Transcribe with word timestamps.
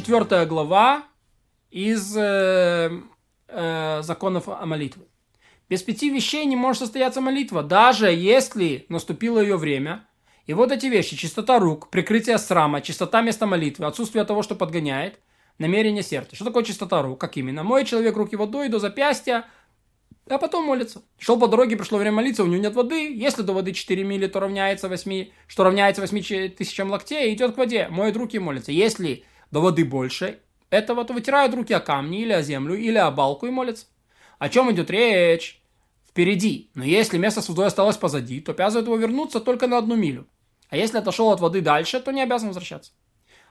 четвертая 0.00 0.46
глава 0.46 1.04
из 1.70 2.16
э, 2.16 2.90
э, 3.48 4.00
законов 4.02 4.48
о 4.48 4.64
молитве. 4.64 5.02
Без 5.68 5.82
пяти 5.82 6.08
вещей 6.08 6.46
не 6.46 6.56
может 6.56 6.80
состояться 6.80 7.20
молитва, 7.20 7.62
даже 7.62 8.10
если 8.10 8.86
наступило 8.88 9.40
ее 9.40 9.58
время. 9.58 10.08
И 10.46 10.54
вот 10.54 10.72
эти 10.72 10.86
вещи, 10.86 11.16
чистота 11.16 11.58
рук, 11.58 11.90
прикрытие 11.90 12.38
срама, 12.38 12.80
чистота 12.80 13.20
места 13.20 13.46
молитвы, 13.46 13.84
отсутствие 13.84 14.24
того, 14.24 14.42
что 14.42 14.54
подгоняет, 14.54 15.20
намерение 15.58 16.02
сердца. 16.02 16.34
Что 16.34 16.46
такое 16.46 16.64
чистота 16.64 17.02
рук? 17.02 17.20
Как 17.20 17.36
именно? 17.36 17.62
Моет 17.62 17.86
человек 17.86 18.16
руки 18.16 18.36
водой 18.36 18.70
до 18.70 18.78
запястья, 18.78 19.44
а 20.30 20.38
потом 20.38 20.64
молится. 20.64 21.02
Шел 21.18 21.38
по 21.38 21.46
дороге, 21.46 21.76
пришло 21.76 21.98
время 21.98 22.16
молиться, 22.16 22.42
у 22.42 22.46
него 22.46 22.62
нет 22.62 22.74
воды. 22.74 23.14
Если 23.14 23.42
до 23.42 23.52
воды 23.52 23.74
4 23.74 24.02
мили, 24.02 24.28
то 24.28 24.40
равняется 24.40 24.88
8, 24.88 25.26
что 25.46 25.62
равняется 25.62 26.00
8 26.00 26.48
тысячам 26.56 26.90
локтей, 26.90 27.34
идет 27.34 27.54
к 27.54 27.58
воде, 27.58 27.88
моет 27.90 28.16
руки 28.16 28.36
и 28.36 28.40
молится. 28.40 28.72
Если 28.72 29.24
до 29.50 29.60
воды 29.60 29.84
больше 29.84 30.40
этого, 30.70 31.04
то 31.04 31.12
вытирают 31.12 31.54
руки 31.54 31.72
о 31.72 31.80
камни 31.80 32.20
или 32.22 32.32
о 32.32 32.42
землю, 32.42 32.74
или 32.74 32.98
о 32.98 33.10
балку 33.10 33.46
и 33.46 33.50
молится. 33.50 33.86
О 34.38 34.48
чем 34.48 34.70
идет 34.72 34.90
речь? 34.90 35.60
впереди, 36.10 36.70
но 36.74 36.84
если 36.84 37.18
место 37.18 37.40
с 37.40 37.48
водой 37.48 37.66
осталось 37.66 37.96
позади, 37.96 38.40
то 38.40 38.52
обязывает 38.52 38.86
его 38.86 38.96
вернуться 38.96 39.40
только 39.40 39.68
на 39.68 39.78
одну 39.78 39.94
милю. 39.94 40.26
А 40.68 40.76
если 40.76 40.98
отошел 40.98 41.30
от 41.30 41.40
воды 41.40 41.60
дальше, 41.60 42.00
то 42.00 42.10
не 42.10 42.22
обязан 42.22 42.48
возвращаться. 42.48 42.92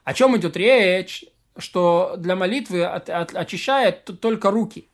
О 0.04 0.14
чем 0.14 0.36
идет 0.36 0.56
речь? 0.56 1.24
Что 1.56 2.14
для 2.16 2.36
молитвы 2.36 2.84
от, 2.84 3.10
от, 3.10 3.34
очищает 3.34 4.04
только 4.20 4.50
руки. 4.50 4.88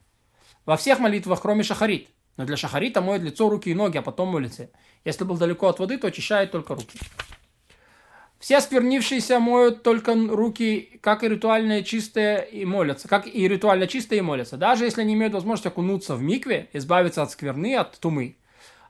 Во 0.65 0.77
всех 0.77 1.01
молитвах, 1.01 1.43
кроме 1.43 1.62
шахарит. 1.62 2.09
Но 2.37 2.45
для 2.45 2.57
шахарита 2.57 3.01
моет 3.01 3.23
лицо, 3.23 3.48
руки 3.48 3.70
и 3.70 3.74
ноги, 3.74 3.98
а 3.98 4.02
потом 4.02 4.29
молится. 4.29 4.70
Если 5.04 5.24
был 5.24 5.37
далеко 5.37 5.68
от 5.68 5.79
воды, 5.79 5.98
то 5.98 6.07
очищает 6.07 6.52
только 6.52 6.74
руки. 6.74 6.98
Все 8.39 8.59
осквернившиеся 8.59 9.41
моют 9.41 9.83
только 9.83 10.15
руки, 10.15 10.99
как 11.01 11.24
и 11.24 11.29
ритуально 11.29 11.83
чистые, 11.83 12.47
и 12.51 12.65
молятся. 12.65 13.09
Как 13.09 13.27
и 13.27 13.49
ритуально 13.49 13.87
чистые 13.87 14.19
и 14.19 14.23
молятся. 14.23 14.57
Даже 14.57 14.85
если 14.85 15.01
они 15.01 15.15
имеют 15.15 15.33
возможность 15.33 15.66
окунуться 15.66 16.15
в 16.15 16.23
микве, 16.23 16.69
избавиться 16.73 17.23
от 17.23 17.30
скверны, 17.30 17.77
от 17.77 17.99
тумы. 17.99 18.37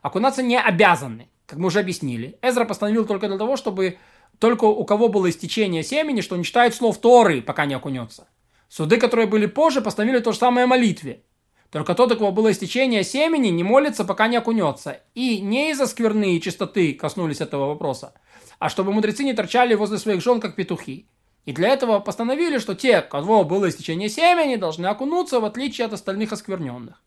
Окунаться 0.01 0.43
не 0.43 0.59
обязаны, 0.59 1.29
как 1.45 1.59
мы 1.59 1.67
уже 1.67 1.79
объяснили. 1.79 2.37
Эзра 2.41 2.65
постановил 2.65 3.05
только 3.05 3.27
для 3.27 3.37
того, 3.37 3.55
чтобы 3.55 3.97
только 4.39 4.65
у 4.65 4.83
кого 4.85 5.07
было 5.07 5.29
истечение 5.29 5.83
семени, 5.83 6.21
что 6.21 6.35
не 6.35 6.43
читает 6.43 6.75
слов 6.75 6.99
Торы, 6.99 7.41
пока 7.41 7.65
не 7.65 7.73
окунется. 7.73 8.27
Суды, 8.69 8.97
которые 8.97 9.27
были 9.27 9.45
позже, 9.45 9.81
постановили 9.81 10.19
то 10.19 10.33
же 10.33 10.37
самое 10.37 10.65
о 10.65 10.67
молитве. 10.67 11.23
Только 11.71 11.95
тот, 11.95 12.11
у 12.11 12.17
кого 12.17 12.31
было 12.31 12.51
истечение 12.51 13.03
семени, 13.03 13.49
не 13.49 13.63
молится, 13.63 14.05
пока 14.05 14.27
не 14.27 14.37
окунется. 14.37 15.01
И 15.15 15.41
не 15.41 15.71
из-за 15.71 15.87
скверны 15.87 16.35
и 16.35 16.41
чистоты 16.41 16.93
коснулись 16.93 17.41
этого 17.41 17.67
вопроса, 17.67 18.13
а 18.59 18.69
чтобы 18.69 18.91
мудрецы 18.91 19.23
не 19.23 19.33
торчали 19.33 19.75
возле 19.75 19.97
своих 19.97 20.21
жен, 20.21 20.39
как 20.39 20.55
петухи. 20.55 21.07
И 21.45 21.53
для 21.53 21.69
этого 21.69 21.99
постановили, 21.99 22.57
что 22.57 22.75
те, 22.75 23.01
кого 23.01 23.43
было 23.45 23.69
истечение 23.69 24.09
семени, 24.09 24.57
должны 24.57 24.87
окунуться, 24.87 25.39
в 25.39 25.45
отличие 25.45 25.85
от 25.85 25.93
остальных 25.93 26.33
оскверненных. 26.33 27.01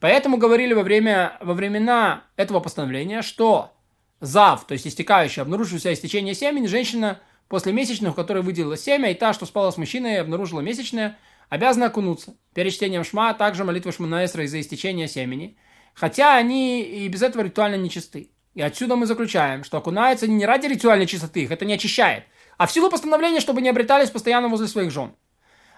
Поэтому 0.00 0.36
говорили 0.36 0.74
во, 0.74 0.82
время, 0.82 1.36
во 1.40 1.54
времена 1.54 2.24
этого 2.36 2.60
постановления, 2.60 3.22
что 3.22 3.72
зав, 4.20 4.64
то 4.66 4.72
есть 4.72 4.86
истекающий, 4.86 5.42
обнаруживший 5.42 5.92
истечение 5.92 6.34
семени, 6.34 6.66
женщина 6.66 7.20
после 7.48 7.72
месячных, 7.72 8.12
у 8.12 8.14
которой 8.14 8.42
выделила 8.42 8.76
семя, 8.76 9.10
и 9.10 9.14
та, 9.14 9.32
что 9.32 9.46
спала 9.46 9.72
с 9.72 9.76
мужчиной 9.76 10.14
и 10.14 10.18
обнаружила 10.18 10.60
месячное, 10.60 11.18
обязаны 11.48 11.84
окунуться. 11.84 12.36
Перед 12.54 12.72
чтением 12.72 13.04
шма, 13.04 13.30
а 13.30 13.34
также 13.34 13.64
молитва 13.64 13.90
шманаэсра 13.90 14.44
из-за 14.44 14.60
истечения 14.60 15.08
семени. 15.08 15.56
Хотя 15.94 16.36
они 16.36 16.82
и 16.82 17.08
без 17.08 17.22
этого 17.22 17.42
ритуально 17.42 17.76
нечисты. 17.76 18.30
И 18.54 18.62
отсюда 18.62 18.96
мы 18.96 19.06
заключаем, 19.06 19.64
что 19.64 19.78
окунаются 19.78 20.26
не 20.26 20.44
ради 20.46 20.66
ритуальной 20.66 21.06
чистоты, 21.06 21.42
их 21.42 21.50
это 21.50 21.64
не 21.64 21.74
очищает, 21.74 22.24
а 22.56 22.66
в 22.66 22.72
силу 22.72 22.90
постановления, 22.90 23.40
чтобы 23.40 23.62
не 23.62 23.68
обретались 23.68 24.10
постоянно 24.10 24.48
возле 24.48 24.66
своих 24.66 24.90
жен. 24.90 25.14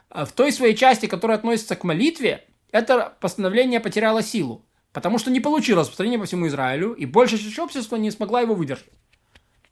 А 0.08 0.25
в 0.25 0.32
той 0.32 0.50
своей 0.53 0.75
части, 0.75 1.06
которая 1.06 1.38
относится 1.38 1.76
к 1.76 1.84
молитве, 1.84 2.44
это 2.72 3.16
постановление 3.20 3.81
потеряло 3.81 4.22
силу, 4.22 4.64
потому 4.92 5.19
что 5.19 5.31
не 5.31 5.41
получило 5.41 5.81
распространения 5.81 6.19
по 6.19 6.25
всему 6.25 6.48
Израилю, 6.48 6.92
и 6.94 7.06
большая 7.06 7.38
часть 7.38 7.58
общества 7.58 7.97
не 7.97 8.10
смогла 8.10 8.41
его 8.41 8.54
выдержать. 8.54 8.91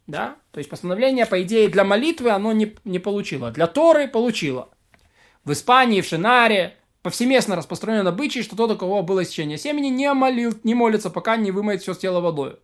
Да? 0.06 0.36
То 0.53 0.59
есть 0.59 0.70
постановление, 0.70 1.26
по 1.26 1.42
идее, 1.42 1.69
для 1.69 1.84
молитвы 1.84 2.30
оно 2.30 2.53
не, 2.53 2.75
не 2.84 2.98
получило. 2.98 3.50
Для 3.50 3.66
Торы 3.66 4.09
получило. 4.09 4.70
В 5.44 5.53
Испании, 5.53 6.00
в 6.00 6.06
Шинаре 6.06 6.76
повсеместно 7.03 7.56
распространен 7.56 8.06
обычай, 8.06 8.42
что 8.42 8.56
тот, 8.56 8.70
у 8.70 8.76
кого 8.76 9.03
было 9.03 9.22
истечение 9.22 9.59
семени, 9.59 9.88
не, 9.88 10.12
молил, 10.12 10.54
не 10.65 10.75
молится, 10.75 11.10
пока 11.10 11.36
не 11.36 11.50
вымоет 11.50 11.82
все 11.82 11.94
с 11.94 11.98
тела 11.98 12.20
водой. 12.20 12.56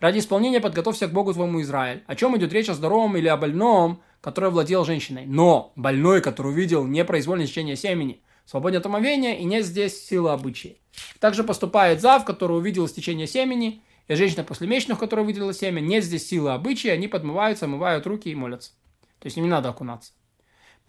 Ради 0.00 0.18
исполнения 0.18 0.60
подготовься 0.60 1.08
к 1.08 1.12
Богу 1.12 1.32
твоему 1.32 1.62
Израиль. 1.62 2.02
О 2.06 2.14
чем 2.14 2.36
идет 2.36 2.52
речь 2.52 2.68
о 2.68 2.74
здоровом 2.74 3.16
или 3.16 3.28
о 3.28 3.36
больном, 3.36 4.02
который 4.20 4.50
владел 4.50 4.84
женщиной. 4.84 5.26
Но 5.26 5.72
больной, 5.76 6.20
который 6.20 6.48
увидел 6.48 6.84
непроизвольное 6.84 7.46
течение 7.46 7.76
семени, 7.76 8.22
свободен 8.44 8.78
от 8.78 8.86
омовения 8.86 9.34
и 9.34 9.44
нет 9.44 9.64
здесь 9.64 10.04
силы 10.04 10.30
обычаи. 10.30 10.80
Также 11.20 11.44
поступает 11.44 12.00
зав, 12.00 12.24
который 12.24 12.56
увидел 12.58 12.86
истечение 12.86 13.26
семени, 13.26 13.82
и 14.06 14.14
женщина 14.14 14.44
после 14.44 14.66
месячных, 14.66 14.98
которая 14.98 15.24
выделила 15.24 15.54
семя, 15.54 15.80
нет 15.80 16.04
здесь 16.04 16.28
силы 16.28 16.52
обычаи, 16.52 16.88
они 16.88 17.08
подмываются, 17.08 17.64
омывают 17.64 18.06
руки 18.06 18.28
и 18.28 18.34
молятся. 18.34 18.72
То 19.18 19.26
есть 19.26 19.36
им 19.38 19.44
не 19.44 19.50
надо 19.50 19.70
окунаться. 19.70 20.12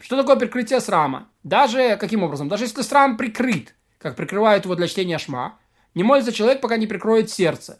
Что 0.02 0.18
такое 0.18 0.36
прикрытие 0.36 0.82
срама? 0.82 1.30
Даже, 1.44 1.96
каким 1.96 2.24
образом? 2.24 2.50
Даже 2.50 2.66
если 2.66 2.82
срам 2.82 3.16
прикрыт, 3.16 3.76
как 3.98 4.18
прикрывают 4.18 4.66
его 4.66 4.76
для 4.76 4.88
чтения 4.88 5.18
шма, 5.18 5.58
не 5.94 6.04
молится 6.04 6.34
человек, 6.34 6.60
пока 6.60 6.76
не 6.76 6.88
прикроет 6.88 7.30
сердце. 7.30 7.80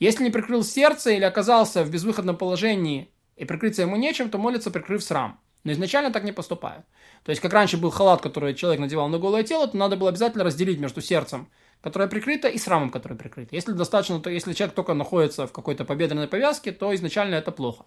Если 0.00 0.24
не 0.24 0.30
прикрыл 0.30 0.64
сердце 0.64 1.10
или 1.10 1.24
оказался 1.24 1.84
в 1.84 1.90
безвыходном 1.90 2.36
положении 2.36 3.12
и 3.36 3.44
прикрыться 3.44 3.82
ему 3.82 3.96
нечем, 3.96 4.30
то 4.30 4.38
молится, 4.38 4.70
прикрыв 4.70 5.04
срам. 5.04 5.38
Но 5.62 5.72
изначально 5.72 6.10
так 6.10 6.24
не 6.24 6.32
поступают. 6.32 6.86
То 7.22 7.30
есть, 7.30 7.42
как 7.42 7.52
раньше 7.52 7.76
был 7.76 7.90
халат, 7.90 8.22
который 8.22 8.54
человек 8.54 8.80
надевал 8.80 9.08
на 9.08 9.18
голое 9.18 9.42
тело, 9.42 9.68
то 9.68 9.76
надо 9.76 9.96
было 9.96 10.08
обязательно 10.08 10.42
разделить 10.42 10.80
между 10.80 11.02
сердцем, 11.02 11.50
которое 11.82 12.08
прикрыто, 12.08 12.48
и 12.48 12.56
срамом, 12.56 12.88
который 12.88 13.18
прикрыт. 13.18 13.52
Если 13.52 13.72
достаточно, 13.72 14.20
то 14.20 14.30
если 14.30 14.54
человек 14.54 14.74
только 14.74 14.94
находится 14.94 15.46
в 15.46 15.52
какой-то 15.52 15.84
победренной 15.84 16.28
повязке, 16.28 16.72
то 16.72 16.94
изначально 16.94 17.34
это 17.34 17.52
плохо. 17.52 17.84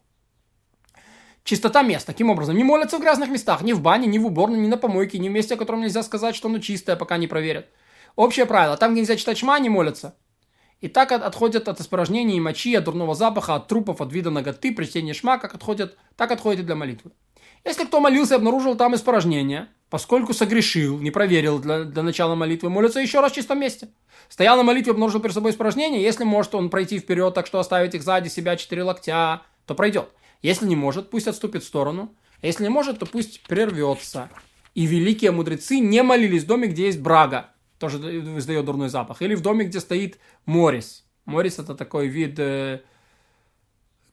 Чистота 1.43 1.81
мест. 1.81 2.05
Таким 2.05 2.29
образом, 2.29 2.55
не 2.55 2.63
молятся 2.63 2.99
в 2.99 3.01
грязных 3.01 3.29
местах, 3.29 3.63
ни 3.63 3.73
в 3.73 3.81
бане, 3.81 4.05
ни 4.05 4.19
в 4.19 4.27
уборной, 4.27 4.59
ни 4.59 4.67
на 4.67 4.77
помойке, 4.77 5.17
ни 5.17 5.29
в 5.29 5.31
месте, 5.31 5.55
о 5.55 5.57
котором 5.57 5.81
нельзя 5.81 6.03
сказать, 6.03 6.35
что 6.35 6.47
оно 6.47 6.59
чистое, 6.59 6.95
пока 6.95 7.17
не 7.17 7.25
проверят. 7.25 7.69
Общее 8.15 8.45
правило. 8.45 8.77
Там, 8.77 8.91
где 8.91 9.01
нельзя 9.01 9.15
читать 9.15 9.39
шма, 9.39 9.57
не 9.57 9.69
молятся. 9.69 10.15
И 10.83 10.89
так 10.89 11.13
отходят 11.13 11.69
от 11.69 11.79
испражнений 11.79 12.35
и 12.35 12.41
мочи, 12.41 12.75
от 12.75 12.83
дурного 12.83 13.15
запаха, 13.15 13.55
от 13.55 13.69
трупов, 13.69 14.01
от 14.01 14.11
вида 14.11 14.31
ноготы, 14.31 14.73
при 14.73 14.83
чтении 14.83 15.13
шма, 15.13 15.37
как 15.37 15.55
отходят, 15.55 15.97
так 16.17 16.29
отходят 16.29 16.59
и 16.59 16.63
для 16.65 16.75
молитвы. 16.75 17.11
Если 17.63 17.85
кто 17.85 18.01
молился 18.01 18.33
и 18.33 18.37
обнаружил 18.37 18.75
там 18.75 18.93
испражнения, 18.93 19.69
поскольку 19.89 20.33
согрешил, 20.33 20.99
не 20.99 21.09
проверил 21.09 21.59
для, 21.59 21.85
для 21.85 22.03
начала 22.03 22.35
молитвы, 22.35 22.69
молится 22.69 22.99
еще 22.99 23.21
раз 23.21 23.31
в 23.31 23.35
чистом 23.35 23.61
месте. 23.61 23.87
Стоял 24.27 24.57
на 24.57 24.63
молитве, 24.63 24.91
обнаружил 24.91 25.21
перед 25.21 25.33
собой 25.33 25.51
испражнения, 25.51 26.03
если 26.03 26.25
может 26.25 26.53
он 26.53 26.69
пройти 26.69 26.99
вперед, 26.99 27.33
так 27.33 27.47
что 27.47 27.59
оставить 27.59 27.95
их 27.95 28.03
сзади 28.03 28.27
себя 28.27 28.57
четыре 28.57 28.83
локтя, 28.83 29.43
то 29.65 29.75
пройдет. 29.75 30.09
Если 30.41 30.65
не 30.65 30.75
может, 30.75 31.09
пусть 31.09 31.29
отступит 31.29 31.63
в 31.63 31.67
сторону. 31.67 32.13
Если 32.41 32.63
не 32.63 32.69
может, 32.69 32.99
то 32.99 33.05
пусть 33.05 33.41
прервется. 33.43 34.29
И 34.75 34.85
великие 34.85 35.31
мудрецы 35.31 35.79
не 35.79 36.03
молились 36.03 36.43
в 36.43 36.47
доме, 36.47 36.67
где 36.67 36.87
есть 36.87 36.99
брага, 36.99 37.51
тоже 37.83 37.97
издает 38.37 38.63
дурной 38.63 38.87
запах. 38.87 39.21
Или 39.21 39.35
в 39.35 39.41
доме, 39.41 39.65
где 39.65 39.81
стоит 39.81 40.17
морис. 40.45 41.05
Морис 41.25 41.59
это 41.59 41.75
такой 41.75 42.07
вид 42.07 42.39
э, 42.39 42.81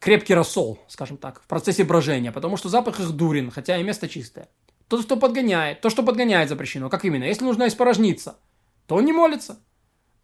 крепкий 0.01 0.35
рассол, 0.35 0.81
скажем 0.89 1.17
так, 1.19 1.41
в 1.41 1.47
процессе 1.47 1.85
брожения, 1.85 2.33
потому 2.33 2.57
что 2.57 2.69
запах 2.69 2.99
их 2.99 3.13
дурен, 3.13 3.53
хотя 3.53 3.77
и 3.77 3.85
место 3.85 4.09
чистое. 4.09 4.49
Тот, 4.89 5.05
кто 5.05 5.17
подгоняет, 5.17 5.81
то, 5.83 5.89
что 5.89 6.03
подгоняет 6.03 6.49
запрещено. 6.49 6.89
Как 6.89 7.05
именно? 7.05 7.23
Если 7.23 7.45
нужно 7.45 7.69
испорожниться, 7.69 8.41
то 8.89 8.97
он 8.97 9.05
не 9.05 9.13
молится. 9.13 9.61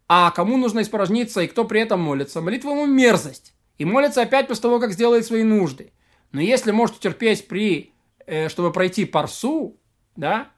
А 0.09 0.31
кому 0.31 0.57
нужно 0.57 0.81
испорожниться 0.81 1.39
и 1.39 1.47
кто 1.47 1.63
при 1.63 1.79
этом 1.79 2.01
молится? 2.01 2.41
Молитва 2.41 2.71
ему 2.71 2.85
мерзость. 2.85 3.53
И 3.77 3.85
молится 3.85 4.23
опять 4.23 4.49
после 4.49 4.63
того, 4.63 4.81
как 4.81 4.91
сделает 4.91 5.25
свои 5.25 5.43
нужды. 5.43 5.93
Но 6.33 6.41
если 6.41 6.71
может 6.71 6.97
утерпеть 6.97 7.47
при, 7.47 7.93
э, 8.25 8.49
чтобы 8.49 8.73
пройти 8.73 9.05
парсу, 9.05 9.77
да, 10.17 10.49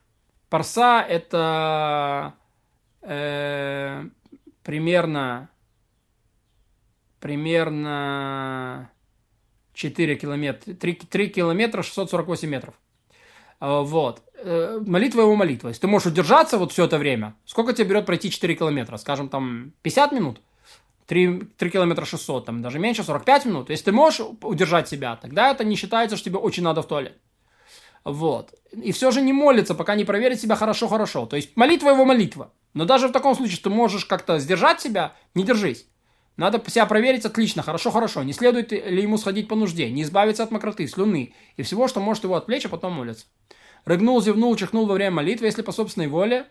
парса 0.50 1.06
это 1.08 2.34
э, 3.02 4.04
примерно, 4.64 5.50
примерно 7.20 8.90
4 9.74 10.16
километра, 10.16 10.74
3, 10.74 10.94
3 10.94 11.30
километра 11.30 11.82
648 11.82 12.50
метров. 12.50 12.76
Э, 13.62 13.82
вот. 13.82 14.24
Э, 14.36 14.80
молитва 14.86 15.22
его 15.22 15.36
молитва. 15.36 15.70
Если 15.70 15.82
ты 15.82 15.88
можешь 15.88 16.08
удержаться 16.08 16.58
вот 16.58 16.72
все 16.72 16.86
это 16.86 16.98
время, 16.98 17.36
сколько 17.46 17.74
тебе 17.74 17.90
берет 17.90 18.06
пройти 18.06 18.30
4 18.30 18.56
километра? 18.56 18.98
Скажем, 18.98 19.30
там 19.30 19.74
50 19.82 20.12
минут? 20.12 20.42
3, 21.08 21.42
3 21.58 21.70
километра 21.72 22.06
600, 22.06 22.46
там 22.46 22.62
даже 22.62 22.78
меньше, 22.78 23.04
45 23.04 23.46
минут. 23.46 23.70
Если 23.72 23.86
ты 23.86 23.92
можешь 23.92 24.22
удержать 24.44 24.88
себя, 24.88 25.16
тогда 25.16 25.50
это 25.50 25.64
не 25.64 25.76
считается, 25.76 26.16
что 26.16 26.30
тебе 26.30 26.38
очень 26.38 26.64
надо 26.64 26.84
в 26.84 26.88
туалет. 26.88 27.18
Вот. 28.10 28.54
И 28.72 28.92
все 28.92 29.12
же 29.12 29.22
не 29.22 29.34
молится, 29.34 29.76
пока 29.76 29.96
не 29.96 30.04
проверит 30.04 30.42
себя 30.42 30.56
хорошо-хорошо. 30.56 31.26
То 31.26 31.36
есть 31.36 31.56
молитва 31.56 31.90
его 31.90 32.06
молитва. 32.06 32.52
Но 32.74 32.86
даже 32.86 33.08
в 33.08 33.12
таком 33.12 33.36
случае 33.36 33.60
ты 33.62 33.70
можешь 33.70 34.06
как-то 34.06 34.40
сдержать 34.40 34.82
себя, 34.82 35.14
не 35.36 35.44
держись. 35.44 35.86
Надо 36.38 36.62
себя 36.70 36.86
проверить 36.86 37.26
отлично, 37.26 37.62
хорошо-хорошо. 37.62 38.24
Не 38.24 38.34
следует 38.34 38.72
ли 38.72 39.02
ему 39.02 39.18
сходить 39.18 39.48
по 39.48 39.56
нужде, 39.56 39.92
не 39.92 40.04
избавиться 40.04 40.44
от 40.44 40.52
мокроты, 40.52 40.88
слюны 40.88 41.34
и 41.58 41.64
всего, 41.64 41.88
что 41.88 42.00
может 42.00 42.24
его 42.24 42.36
отвлечь, 42.36 42.66
а 42.66 42.70
потом 42.70 42.94
молиться. 42.94 43.26
рыгнул, 43.86 44.22
зевнул, 44.22 44.56
чихнул 44.56 44.86
во 44.86 44.94
время 44.94 45.18
молитвы, 45.18 45.48
если 45.48 45.62
по 45.62 45.72
собственной 45.72 46.08
воле, 46.08 46.48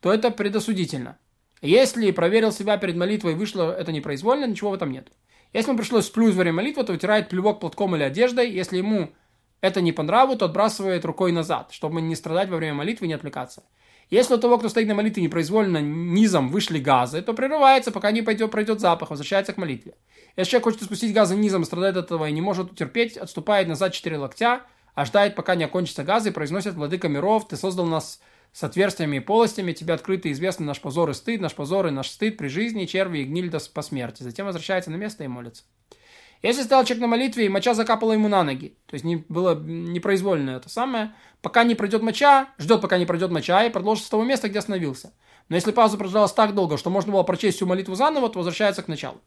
то 0.00 0.12
это 0.12 0.30
предосудительно. 0.30 1.18
Если 1.60 2.10
проверил 2.10 2.50
себя 2.50 2.78
перед 2.78 2.96
молитвой 2.96 3.32
и 3.32 3.36
вышло 3.36 3.70
это 3.70 3.92
непроизвольно, 3.92 4.46
ничего 4.46 4.70
в 4.70 4.74
этом 4.74 4.90
нет. 4.90 5.12
Если 5.52 5.68
ему 5.68 5.78
пришлось 5.78 6.06
сплюнуть 6.06 6.34
во 6.34 6.40
время 6.40 6.56
молитвы, 6.56 6.84
то 6.84 6.92
вытирает 6.92 7.28
плевок 7.28 7.60
платком 7.60 7.94
или 7.96 8.02
одеждой. 8.02 8.50
Если 8.50 8.78
ему 8.78 9.10
это 9.60 9.80
не 9.80 9.92
по 9.92 10.02
нраву, 10.02 10.36
то 10.36 10.46
отбрасывает 10.46 11.04
рукой 11.04 11.32
назад, 11.32 11.72
чтобы 11.72 12.00
не 12.00 12.16
страдать 12.16 12.48
во 12.48 12.56
время 12.56 12.74
молитвы 12.74 13.06
и 13.06 13.08
не 13.08 13.14
отвлекаться. 13.14 13.62
Если 14.10 14.34
у 14.34 14.38
того, 14.38 14.58
кто 14.58 14.68
стоит 14.68 14.88
на 14.88 14.94
молитве, 14.94 15.22
непроизвольно 15.22 15.78
низом 15.78 16.50
вышли 16.50 16.80
газы, 16.80 17.22
то 17.22 17.32
прерывается, 17.32 17.92
пока 17.92 18.10
не 18.10 18.22
пойдет, 18.22 18.50
пройдет 18.50 18.80
запах, 18.80 19.10
возвращается 19.10 19.52
к 19.52 19.56
молитве. 19.56 19.94
Если 20.36 20.50
человек 20.50 20.64
хочет 20.64 20.82
спустить 20.82 21.14
газы 21.14 21.36
низом, 21.36 21.64
страдает 21.64 21.96
от 21.96 22.06
этого 22.06 22.28
и 22.28 22.32
не 22.32 22.40
может 22.40 22.72
утерпеть, 22.72 23.16
отступает 23.16 23.68
назад 23.68 23.92
4 23.92 24.18
локтя, 24.18 24.62
ожидает, 24.94 25.36
пока 25.36 25.54
не 25.54 25.62
окончатся 25.62 26.02
газы, 26.02 26.30
и 26.30 26.32
произносит 26.32 26.74
«Владыка 26.74 27.08
миров, 27.08 27.46
ты 27.46 27.56
создал 27.56 27.86
нас 27.86 28.20
с 28.52 28.64
отверстиями 28.64 29.18
и 29.18 29.20
полостями, 29.20 29.72
тебе 29.72 29.94
открыто 29.94 30.26
и 30.26 30.32
известно 30.32 30.66
наш 30.66 30.80
позор 30.80 31.10
и 31.10 31.14
стыд, 31.14 31.40
наш 31.40 31.54
позор 31.54 31.86
и 31.86 31.90
наш 31.90 32.08
стыд 32.08 32.36
при 32.36 32.48
жизни, 32.48 32.86
черви 32.86 33.20
и 33.20 33.24
гниль 33.24 33.48
до 33.48 33.60
по 33.72 33.82
смерти». 33.82 34.24
Затем 34.24 34.46
возвращается 34.46 34.90
на 34.90 34.96
место 34.96 35.22
и 35.22 35.28
молится. 35.28 35.62
Если 36.42 36.62
стоял 36.62 36.84
человек 36.84 37.02
на 37.02 37.06
молитве, 37.06 37.46
и 37.46 37.48
моча 37.50 37.74
закапала 37.74 38.12
ему 38.12 38.28
на 38.28 38.42
ноги, 38.42 38.74
то 38.86 38.94
есть 38.94 39.04
не, 39.04 39.24
было 39.28 39.54
непроизвольно 39.54 40.50
это 40.50 40.70
самое, 40.70 41.14
пока 41.42 41.64
не 41.64 41.74
пройдет 41.74 42.02
моча, 42.02 42.48
ждет, 42.58 42.80
пока 42.80 42.96
не 42.96 43.04
пройдет 43.04 43.30
моча, 43.30 43.64
и 43.64 43.70
продолжит 43.70 44.06
с 44.06 44.08
того 44.08 44.24
места, 44.24 44.48
где 44.48 44.58
остановился. 44.58 45.12
Но 45.50 45.56
если 45.56 45.72
пауза 45.72 45.98
продолжалась 45.98 46.32
так 46.32 46.54
долго, 46.54 46.78
что 46.78 46.88
можно 46.88 47.12
было 47.12 47.24
прочесть 47.24 47.56
всю 47.56 47.66
молитву 47.66 47.94
заново, 47.94 48.30
то 48.30 48.38
возвращается 48.38 48.82
к 48.82 48.88
началу. 48.88 49.20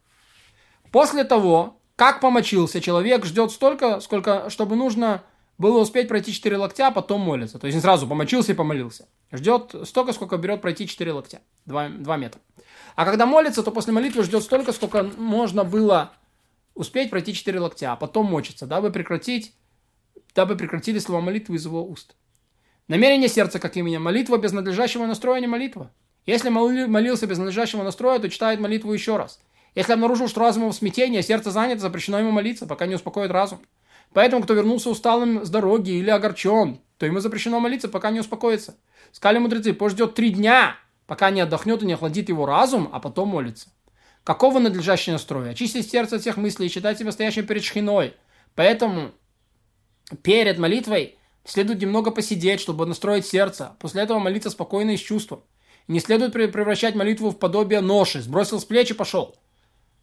После 0.92 1.24
того, 1.24 1.80
как 1.96 2.20
помочился, 2.20 2.82
человек 2.82 3.26
ждет 3.26 3.52
столько, 3.52 4.00
сколько, 4.00 4.50
чтобы 4.50 4.76
нужно 4.76 5.24
было 5.58 5.80
успеть 5.80 6.08
пройти 6.08 6.34
4 6.34 6.58
локтя, 6.58 6.88
а 6.88 6.92
потом 6.92 7.22
молится. 7.22 7.60
То 7.60 7.68
есть 7.68 7.76
не 7.76 7.82
сразу 7.82 8.08
помочился 8.08 8.54
и 8.54 8.56
помолился. 8.56 9.08
Ждет 9.32 9.76
столько, 9.86 10.14
сколько 10.14 10.38
берет 10.38 10.62
пройти 10.62 10.88
4 10.88 11.12
локтя. 11.12 11.42
2, 11.66 11.90
2 11.90 12.18
метра. 12.18 12.42
А 12.96 13.06
когда 13.06 13.26
молится, 13.26 13.62
то 13.64 13.72
после 13.72 13.94
молитвы 13.94 14.24
ждет 14.24 14.44
столько, 14.44 14.72
сколько 14.72 15.04
можно 15.18 15.64
было 15.64 16.14
успеть 16.76 17.10
пройти 17.10 17.34
4 17.34 17.60
локтя, 17.60 17.94
а 17.94 17.96
потом 17.96 18.26
мочиться, 18.28 18.66
дабы 18.66 18.92
прекратить, 18.92 19.54
дабы 20.36 20.56
прекратили 20.56 21.00
слова 21.00 21.22
молитвы 21.22 21.56
из 21.56 21.66
его 21.66 21.86
уст. 21.86 22.16
Намерение 22.88 23.30
сердца, 23.30 23.60
как 23.60 23.78
имя, 23.78 24.00
молитва 24.00 24.38
без 24.38 24.52
надлежащего 24.52 25.06
настроя 25.06 25.40
не 25.40 25.48
молитва. 25.48 25.92
Если 26.26 26.50
молился 26.50 27.28
без 27.28 27.38
надлежащего 27.38 27.84
настроя, 27.84 28.20
то 28.20 28.30
читает 28.30 28.60
молитву 28.60 28.94
еще 28.94 29.18
раз. 29.18 29.40
Если 29.76 29.94
обнаружил, 29.94 30.28
что 30.28 30.42
разум 30.42 30.70
в 30.70 30.74
смятении, 30.74 31.20
а 31.20 31.24
сердце 31.24 31.52
занято, 31.52 31.82
запрещено 31.82 32.20
ему 32.20 32.32
молиться, 32.32 32.66
пока 32.66 32.86
не 32.86 32.96
успокоит 32.96 33.32
разум. 33.32 33.60
Поэтому, 34.14 34.44
кто 34.44 34.54
вернулся 34.54 34.90
усталым 34.90 35.44
с 35.44 35.50
дороги 35.50 35.92
или 35.92 36.10
огорчен, 36.10 36.80
то 36.98 37.06
ему 37.06 37.20
запрещено 37.20 37.60
молиться, 37.60 37.90
пока 37.90 38.12
не 38.12 38.20
успокоится. 38.20 38.78
Сказали 39.12 39.40
мудрецы, 39.40 39.74
пусть 39.74 39.96
ждет 39.96 40.14
три 40.14 40.30
дня, 40.30 40.76
пока 41.08 41.32
не 41.32 41.42
отдохнет 41.42 41.82
и 41.82 41.86
не 41.86 41.94
охладит 41.94 42.30
его 42.30 42.46
разум, 42.46 42.90
а 42.92 43.00
потом 43.00 43.30
молится. 43.30 43.70
Какого 44.24 44.60
надлежащий 44.60 45.12
настрой? 45.12 45.50
Очистить 45.50 45.90
сердце 45.90 46.16
от 46.16 46.22
всех 46.22 46.38
мыслей 46.38 46.68
и 46.68 46.70
считать 46.70 46.98
себя 46.98 47.12
стоящим 47.12 47.46
перед 47.46 47.64
шхиной. 47.64 48.14
Поэтому 48.56 49.12
перед 50.22 50.58
молитвой 50.58 51.18
следует 51.44 51.82
немного 51.82 52.12
посидеть, 52.12 52.62
чтобы 52.62 52.86
настроить 52.86 53.26
сердце. 53.26 53.76
После 53.80 54.04
этого 54.04 54.20
молиться 54.20 54.50
спокойно 54.50 54.92
и 54.92 54.98
с 54.98 55.02
чувством. 55.02 55.44
Не 55.90 56.00
следует 56.00 56.32
превращать 56.32 56.96
молитву 56.96 57.32
в 57.32 57.38
подобие 57.38 57.82
ноши. 57.82 58.22
Сбросил 58.22 58.62
с 58.62 58.66
плеч 58.66 58.92
и 58.92 58.94
пошел. 58.94 59.36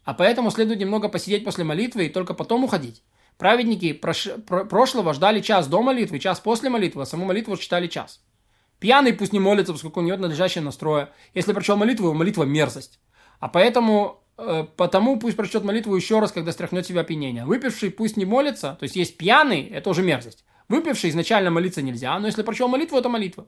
А 0.05 0.13
поэтому 0.13 0.51
следует 0.51 0.81
немного 0.81 1.09
посидеть 1.09 1.45
после 1.45 1.65
молитвы 1.65 2.07
и 2.07 2.11
только 2.11 2.35
потом 2.35 2.65
уходить. 2.65 3.03
Праведники 3.39 3.95
прош... 3.95 4.29
прошлого 4.47 5.15
ждали 5.15 5.41
час 5.41 5.67
до 5.67 5.81
молитвы, 5.81 6.19
час 6.19 6.41
после 6.41 6.69
молитвы, 6.69 7.03
а 7.03 7.07
саму 7.07 7.25
молитву 7.25 7.57
читали 7.57 7.87
час. 7.87 8.21
Пьяный 8.81 9.15
пусть 9.15 9.33
не 9.33 9.41
молится, 9.41 9.73
поскольку 9.73 10.01
у 10.01 10.03
него 10.03 10.19
надлежащее 10.19 10.63
настроя. 10.63 11.11
Если 11.33 11.55
прочел 11.55 11.77
молитву, 11.77 12.07
его 12.07 12.15
молитва 12.15 12.45
мерзость. 12.45 12.99
А 13.41 13.49
поэтому, 13.49 14.23
э, 14.39 14.65
потому 14.77 15.19
пусть 15.19 15.37
прочтет 15.37 15.65
молитву 15.65 15.97
еще 15.97 16.21
раз, 16.21 16.31
когда 16.31 16.53
стряхнет 16.53 16.87
себя 16.87 17.01
опьянение. 17.01 17.45
Выпивший 17.45 17.91
пусть 17.91 18.17
не 18.17 18.25
молится, 18.25 18.77
то 18.79 18.85
есть 18.85 18.97
есть 18.97 19.17
пьяный, 19.17 19.67
это 19.69 19.91
уже 19.91 20.03
мерзость. 20.03 20.45
Выпивший 20.69 21.11
изначально 21.11 21.51
молиться 21.51 21.83
нельзя, 21.83 22.17
но 22.19 22.27
если 22.27 22.43
прочел 22.43 22.69
молитву, 22.69 22.97
это 22.99 23.09
молитва. 23.09 23.47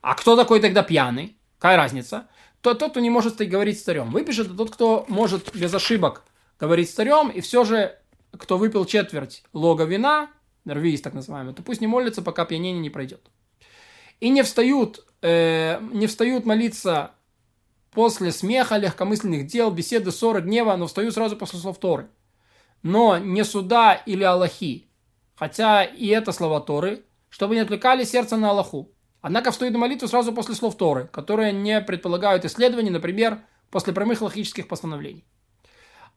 А 0.00 0.14
кто 0.14 0.36
такой 0.36 0.60
тогда 0.60 0.82
пьяный? 0.82 1.36
Какая 1.58 1.76
разница? 1.76 2.28
То 2.62 2.74
тот, 2.74 2.92
кто 2.92 3.00
не 3.00 3.10
может 3.10 3.36
говорить 3.36 3.78
с 3.78 3.82
царем. 3.82 4.10
Выпишет 4.10 4.46
это 4.46 4.56
тот, 4.56 4.70
кто 4.70 5.04
может 5.08 5.54
без 5.54 5.74
ошибок 5.74 6.24
говорить 6.58 6.88
с 6.88 6.94
царем, 6.94 7.28
и 7.28 7.40
все 7.40 7.64
же, 7.64 7.98
кто 8.38 8.56
выпил 8.56 8.84
четверть 8.84 9.42
лога 9.52 9.84
вина, 9.84 10.30
рвиз 10.64 11.00
так 11.00 11.14
называемый, 11.14 11.54
то 11.54 11.62
пусть 11.62 11.80
не 11.80 11.88
молится, 11.88 12.22
пока 12.22 12.44
пьянение 12.44 12.80
не 12.80 12.90
пройдет. 12.90 13.20
И 14.20 14.28
не 14.28 14.42
встают, 14.42 15.04
э, 15.22 15.80
не 15.92 16.06
встают 16.06 16.46
молиться 16.46 17.12
после 17.92 18.32
смеха, 18.32 18.76
легкомысленных 18.76 19.46
дел, 19.46 19.70
беседы, 19.70 20.10
ссоры, 20.10 20.40
гнева, 20.40 20.74
но 20.76 20.86
встаю 20.86 21.12
сразу 21.12 21.36
после 21.36 21.58
слов 21.58 21.78
Торы. 21.78 22.08
Но 22.82 23.18
не 23.18 23.44
суда 23.44 23.94
или 23.94 24.24
Аллахи, 24.24 24.88
хотя 25.36 25.84
и 25.84 26.08
это 26.08 26.32
слова 26.32 26.60
Торы, 26.60 27.04
чтобы 27.28 27.54
не 27.54 27.60
отвлекали 27.60 28.04
сердце 28.04 28.36
на 28.36 28.50
Аллаху. 28.50 28.90
Однако 29.20 29.52
встают 29.52 29.72
на 29.72 29.78
молитву 29.78 30.08
сразу 30.08 30.32
после 30.32 30.56
слов 30.56 30.76
Торы, 30.76 31.06
которые 31.12 31.52
не 31.52 31.80
предполагают 31.80 32.44
исследований, 32.44 32.90
например, 32.90 33.38
после 33.70 33.92
прямых 33.92 34.20
логических 34.20 34.66
постановлений. 34.66 35.24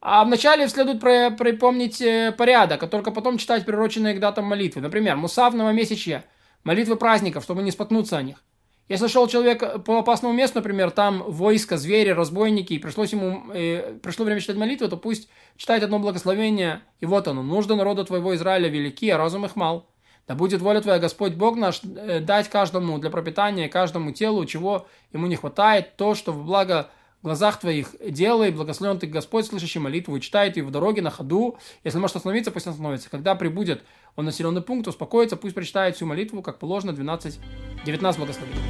А 0.02 0.24
вначале 0.24 0.68
следует 0.68 1.00
припомнить 1.00 2.02
э, 2.02 2.32
порядок, 2.32 2.84
а 2.84 2.88
только 2.88 3.12
потом 3.12 3.38
читать 3.38 3.66
приуроченные 3.66 4.16
к 4.16 4.20
датам 4.20 4.46
молитвы. 4.46 4.82
Например, 4.82 5.16
Мусав 5.16 5.54
новомесячья, 5.54 6.26
молитвы 6.64 6.96
праздников, 6.96 7.44
чтобы 7.44 7.64
не 7.64 7.72
споткнуться 7.72 8.18
о 8.18 8.24
них. 8.24 8.44
Если 8.88 9.08
шел 9.08 9.28
человек 9.28 9.84
по 9.84 10.00
опасному 10.00 10.34
месту, 10.34 10.60
например, 10.60 10.92
там 10.92 11.24
войско, 11.24 11.76
звери, 11.78 12.10
разбойники, 12.10 12.74
и 12.74 12.80
пришлось 12.80 13.14
ему, 13.14 13.52
э, 13.52 13.98
пришло 14.04 14.26
время 14.26 14.42
читать 14.42 14.58
молитву, 14.58 14.88
то 14.88 14.96
пусть 14.96 15.28
читает 15.58 15.84
одно 15.84 15.98
благословение, 15.98 16.82
и 17.00 17.08
вот 17.08 17.28
оно, 17.28 17.42
нужды 17.42 17.76
народа 17.76 18.04
твоего 18.04 18.36
Израиля 18.36 18.70
велики, 18.70 19.10
а 19.10 19.18
разум 19.18 19.46
их 19.46 19.56
мал. 19.56 19.88
Да 20.28 20.36
будет 20.36 20.62
воля 20.62 20.82
твоя, 20.82 21.00
Господь 21.00 21.34
Бог 21.34 21.56
наш, 21.56 21.82
э, 21.84 22.20
дать 22.20 22.48
каждому 22.50 23.00
для 23.00 23.10
пропитания, 23.10 23.70
каждому 23.70 24.12
телу, 24.12 24.46
чего 24.46 24.86
ему 25.14 25.26
не 25.26 25.36
хватает, 25.36 25.98
то, 25.98 26.14
что 26.14 26.32
в 26.32 26.46
благо 26.46 26.92
глазах 27.24 27.60
твоих 27.60 27.96
делай, 28.08 28.52
благословен 28.52 29.00
ты 29.00 29.08
Господь, 29.08 29.48
слышащий 29.48 29.80
молитву, 29.80 30.16
и 30.16 30.22
читает 30.22 30.58
ее 30.58 30.64
в 30.64 30.70
дороге, 30.70 31.02
на 31.02 31.10
ходу. 31.10 31.58
Если 31.84 31.98
может 31.98 32.16
остановиться, 32.16 32.52
пусть 32.52 32.68
остановится. 32.68 33.10
Когда 33.10 33.34
прибудет 33.34 33.84
он 34.16 34.26
населенный 34.26 34.62
пункт, 34.62 34.88
успокоится, 34.88 35.36
пусть 35.36 35.56
прочитает 35.56 35.96
всю 35.96 36.06
молитву, 36.06 36.44
как 36.44 36.60
положено, 36.60 36.94
12, 36.94 37.40
19 37.86 38.18
благословений. 38.18 38.62